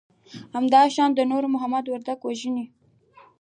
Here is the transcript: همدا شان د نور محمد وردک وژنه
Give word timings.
همدا 0.55 0.81
شان 0.95 1.09
د 1.13 1.19
نور 1.31 1.43
محمد 1.53 1.85
وردک 1.87 2.19
وژنه 2.23 2.65